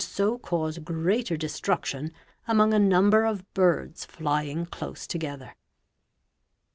[0.03, 2.11] so cause: greater destruction
[2.47, 5.53] among a number of birds flying close together.